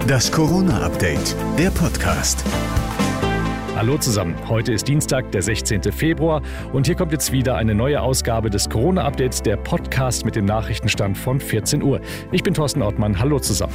Das 0.00 0.32
Corona-Update, 0.32 1.36
der 1.58 1.70
Podcast. 1.70 2.44
Hallo 3.76 3.98
zusammen, 3.98 4.34
heute 4.48 4.72
ist 4.72 4.88
Dienstag, 4.88 5.30
der 5.32 5.42
16. 5.42 5.82
Februar 5.92 6.42
und 6.72 6.86
hier 6.86 6.94
kommt 6.94 7.12
jetzt 7.12 7.32
wieder 7.32 7.56
eine 7.56 7.74
neue 7.74 8.00
Ausgabe 8.00 8.50
des 8.50 8.68
Corona-Updates, 8.68 9.42
der 9.42 9.56
Podcast 9.56 10.24
mit 10.24 10.34
dem 10.34 10.44
Nachrichtenstand 10.44 11.16
von 11.16 11.40
14 11.40 11.82
Uhr. 11.82 12.00
Ich 12.32 12.42
bin 12.42 12.54
Thorsten 12.54 12.82
Ortmann, 12.82 13.18
hallo 13.18 13.38
zusammen. 13.38 13.74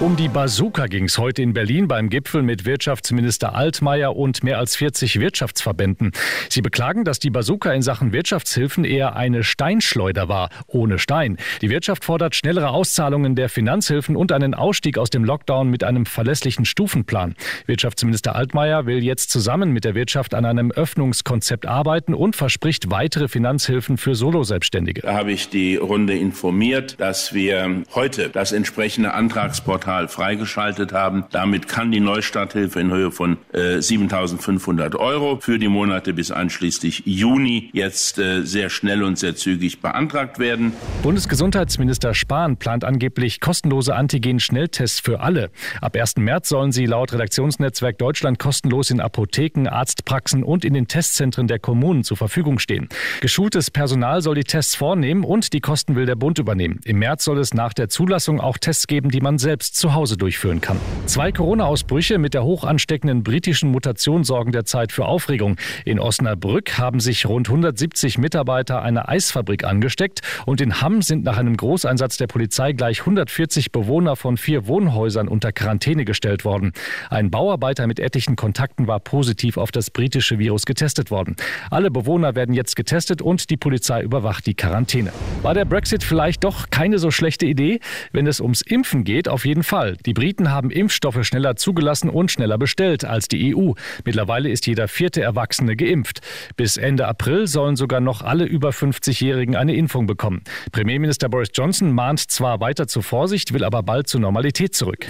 Um 0.00 0.16
die 0.16 0.28
Bazooka 0.28 0.86
ging 0.86 1.04
es 1.04 1.18
heute 1.18 1.42
in 1.42 1.52
Berlin 1.52 1.86
beim 1.86 2.08
Gipfel 2.08 2.42
mit 2.42 2.64
Wirtschaftsminister 2.64 3.54
Altmaier 3.54 4.16
und 4.16 4.42
mehr 4.42 4.56
als 4.56 4.74
40 4.76 5.20
Wirtschaftsverbänden. 5.20 6.12
Sie 6.48 6.62
beklagen, 6.62 7.04
dass 7.04 7.18
die 7.18 7.28
Bazooka 7.28 7.70
in 7.74 7.82
Sachen 7.82 8.10
Wirtschaftshilfen 8.14 8.84
eher 8.84 9.14
eine 9.14 9.44
Steinschleuder 9.44 10.26
war, 10.30 10.48
ohne 10.68 10.98
Stein. 10.98 11.36
Die 11.60 11.68
Wirtschaft 11.68 12.06
fordert 12.06 12.34
schnellere 12.34 12.70
Auszahlungen 12.70 13.34
der 13.36 13.50
Finanzhilfen 13.50 14.16
und 14.16 14.32
einen 14.32 14.54
Ausstieg 14.54 14.96
aus 14.96 15.10
dem 15.10 15.22
Lockdown 15.22 15.68
mit 15.68 15.84
einem 15.84 16.06
verlässlichen 16.06 16.64
Stufenplan. 16.64 17.34
Wirtschaftsminister 17.66 18.34
Altmaier 18.34 18.86
will 18.86 19.04
jetzt 19.04 19.28
zusammen 19.28 19.70
mit 19.70 19.84
der 19.84 19.94
Wirtschaft 19.94 20.32
an 20.32 20.46
einem 20.46 20.70
Öffnungskonzept 20.70 21.66
arbeiten 21.66 22.14
und 22.14 22.36
verspricht 22.36 22.90
weitere 22.90 23.28
Finanzhilfen 23.28 23.98
für 23.98 24.14
Soloselbstständige. 24.14 25.02
Da 25.02 25.12
habe 25.12 25.32
ich 25.32 25.50
die 25.50 25.76
Runde 25.76 26.16
informiert, 26.16 26.98
dass 26.98 27.34
wir 27.34 27.82
heute 27.94 28.30
das 28.30 28.52
entsprechende 28.52 29.12
Antragsportal 29.12 29.89
Portal 29.90 30.08
freigeschaltet 30.08 30.92
haben. 30.92 31.24
Damit 31.32 31.66
kann 31.66 31.90
die 31.90 31.98
Neustarthilfe 31.98 32.78
in 32.78 32.92
Höhe 32.92 33.10
von 33.10 33.38
äh, 33.52 33.78
7.500 33.78 34.94
Euro 34.96 35.38
für 35.40 35.58
die 35.58 35.66
Monate 35.66 36.12
bis 36.12 36.30
einschließlich 36.30 37.02
Juni 37.06 37.70
jetzt 37.72 38.18
äh, 38.18 38.42
sehr 38.42 38.70
schnell 38.70 39.02
und 39.02 39.18
sehr 39.18 39.34
zügig 39.34 39.80
beantragt 39.80 40.38
werden. 40.38 40.72
Bundesgesundheitsminister 41.02 42.14
Spahn 42.14 42.56
plant 42.56 42.84
angeblich 42.84 43.40
kostenlose 43.40 43.96
Antigen-Schnelltests 43.96 45.00
für 45.00 45.20
alle. 45.20 45.50
Ab 45.80 45.96
1. 45.96 46.18
März 46.18 46.50
sollen 46.50 46.70
sie 46.70 46.86
laut 46.86 47.12
Redaktionsnetzwerk 47.12 47.98
Deutschland 47.98 48.38
kostenlos 48.38 48.90
in 48.90 49.00
Apotheken, 49.00 49.66
Arztpraxen 49.66 50.44
und 50.44 50.64
in 50.64 50.74
den 50.74 50.86
Testzentren 50.86 51.48
der 51.48 51.58
Kommunen 51.58 52.04
zur 52.04 52.16
Verfügung 52.16 52.60
stehen. 52.60 52.88
Geschultes 53.20 53.72
Personal 53.72 54.22
soll 54.22 54.36
die 54.36 54.44
Tests 54.44 54.76
vornehmen 54.76 55.24
und 55.24 55.52
die 55.52 55.60
Kosten 55.60 55.96
will 55.96 56.06
der 56.06 56.14
Bund 56.14 56.38
übernehmen. 56.38 56.78
Im 56.84 57.00
März 57.00 57.24
soll 57.24 57.38
es 57.38 57.54
nach 57.54 57.72
der 57.72 57.88
Zulassung 57.88 58.40
auch 58.40 58.56
Tests 58.56 58.86
geben, 58.86 59.10
die 59.10 59.20
man 59.20 59.38
selbst 59.38 59.79
zu 59.80 59.94
Hause 59.94 60.18
durchführen 60.18 60.60
kann. 60.60 60.78
Zwei 61.06 61.32
Corona-Ausbrüche 61.32 62.18
mit 62.18 62.34
der 62.34 62.44
hoch 62.44 62.64
ansteckenden 62.64 63.22
britischen 63.22 63.70
Mutation 63.70 64.24
sorgen 64.24 64.52
derzeit 64.52 64.92
für 64.92 65.06
Aufregung. 65.06 65.56
In 65.86 65.98
Osnabrück 65.98 66.76
haben 66.78 67.00
sich 67.00 67.26
rund 67.26 67.48
170 67.48 68.18
Mitarbeiter 68.18 68.82
einer 68.82 69.08
Eisfabrik 69.08 69.64
angesteckt 69.64 70.20
und 70.44 70.60
in 70.60 70.82
Hamm 70.82 71.00
sind 71.00 71.24
nach 71.24 71.38
einem 71.38 71.56
Großeinsatz 71.56 72.18
der 72.18 72.26
Polizei 72.26 72.72
gleich 72.72 73.00
140 73.00 73.72
Bewohner 73.72 74.16
von 74.16 74.36
vier 74.36 74.66
Wohnhäusern 74.66 75.28
unter 75.28 75.50
Quarantäne 75.50 76.04
gestellt 76.04 76.44
worden. 76.44 76.72
Ein 77.08 77.30
Bauarbeiter 77.30 77.86
mit 77.86 77.98
etlichen 77.98 78.36
Kontakten 78.36 78.86
war 78.86 79.00
positiv 79.00 79.56
auf 79.56 79.72
das 79.72 79.90
britische 79.90 80.38
Virus 80.38 80.66
getestet 80.66 81.10
worden. 81.10 81.36
Alle 81.70 81.90
Bewohner 81.90 82.34
werden 82.34 82.54
jetzt 82.54 82.76
getestet 82.76 83.22
und 83.22 83.48
die 83.48 83.56
Polizei 83.56 84.02
überwacht 84.02 84.46
die 84.46 84.54
Quarantäne. 84.54 85.10
War 85.40 85.54
der 85.54 85.64
Brexit 85.64 86.04
vielleicht 86.04 86.44
doch 86.44 86.68
keine 86.68 86.98
so 86.98 87.10
schlechte 87.10 87.46
Idee? 87.46 87.80
Wenn 88.12 88.26
es 88.26 88.42
ums 88.42 88.60
Impfen 88.60 89.04
geht, 89.04 89.26
auf 89.26 89.46
jeden 89.46 89.62
Fall. 89.62 89.69
Fall. 89.70 89.96
Die 90.04 90.14
Briten 90.14 90.50
haben 90.50 90.72
Impfstoffe 90.72 91.22
schneller 91.22 91.54
zugelassen 91.54 92.10
und 92.10 92.32
schneller 92.32 92.58
bestellt 92.58 93.04
als 93.04 93.28
die 93.28 93.54
EU. 93.54 93.74
Mittlerweile 94.04 94.48
ist 94.48 94.66
jeder 94.66 94.88
vierte 94.88 95.22
Erwachsene 95.22 95.76
geimpft. 95.76 96.22
Bis 96.56 96.76
Ende 96.76 97.06
April 97.06 97.46
sollen 97.46 97.76
sogar 97.76 98.00
noch 98.00 98.22
alle 98.22 98.46
über 98.46 98.70
50-Jährigen 98.70 99.54
eine 99.54 99.76
Impfung 99.76 100.08
bekommen. 100.08 100.42
Premierminister 100.72 101.28
Boris 101.28 101.50
Johnson 101.54 101.92
mahnt 101.92 102.18
zwar 102.18 102.58
weiter 102.58 102.88
zur 102.88 103.04
Vorsicht, 103.04 103.52
will 103.52 103.62
aber 103.62 103.84
bald 103.84 104.08
zur 104.08 104.20
Normalität 104.20 104.74
zurück. 104.74 105.06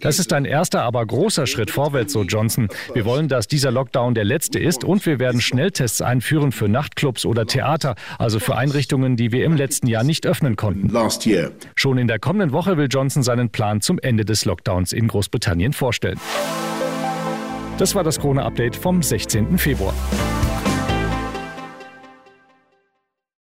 Das 0.00 0.18
ist 0.18 0.30
ein 0.34 0.44
erster, 0.44 0.82
aber 0.82 1.06
großer 1.06 1.46
Schritt 1.46 1.70
vorwärts, 1.70 2.12
so 2.12 2.22
Johnson. 2.22 2.68
Wir 2.92 3.06
wollen, 3.06 3.28
dass 3.28 3.48
dieser 3.48 3.70
Lockdown 3.70 4.12
der 4.12 4.24
letzte 4.24 4.58
ist 4.58 4.84
und 4.84 5.06
wir 5.06 5.18
werden 5.18 5.40
Schnelltests 5.40 6.02
einführen 6.02 6.52
für 6.52 6.68
Nachtclubs 6.68 7.24
oder 7.24 7.46
Theater, 7.46 7.94
also 8.18 8.40
für 8.40 8.56
Einrichtungen, 8.56 9.16
die 9.16 9.32
wir 9.32 9.46
im 9.46 9.56
letzten 9.56 9.86
Jahr 9.86 10.04
nicht 10.04 10.26
öffnen 10.26 10.56
konnten. 10.56 10.90
Schon 11.76 11.96
in 11.96 12.08
der 12.08 12.18
kommenden 12.18 12.52
Woche 12.52 12.76
will 12.76 12.88
Johnson 12.90 13.22
seinen 13.22 13.48
Plan 13.48 13.80
zum 13.86 14.00
Ende 14.00 14.24
des 14.24 14.44
Lockdowns 14.44 14.92
in 14.92 15.06
Großbritannien 15.06 15.72
vorstellen. 15.72 16.18
Das 17.78 17.94
war 17.94 18.02
das 18.02 18.18
Corona-Update 18.18 18.74
vom 18.74 19.00
16. 19.00 19.58
Februar. 19.58 19.94